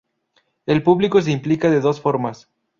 [0.65, 2.49] El público se implica de dos formas.